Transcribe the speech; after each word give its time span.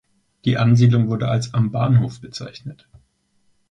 Die 0.45 0.57
Ansiedlung 0.57 1.09
wurde 1.09 1.27
als 1.27 1.53
„Am 1.53 1.69
Bahnhof“ 1.71 2.21
bezeichnet. 2.21 2.89